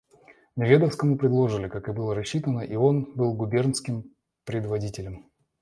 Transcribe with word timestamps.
Неведовскому 0.55 1.15
переложили, 1.15 1.67
как 1.69 1.87
и 1.87 1.91
было 1.91 2.15
рассчитано, 2.15 2.61
и 2.61 2.73
он 2.75 3.13
был 3.13 3.35
губернским 3.35 4.15
предводителем. 4.45 5.29